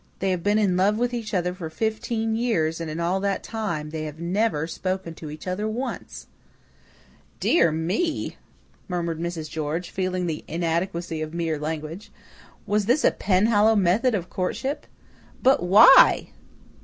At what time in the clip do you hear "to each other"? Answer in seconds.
5.13-5.67